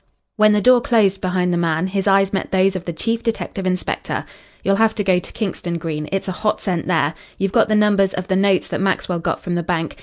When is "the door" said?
0.53-0.81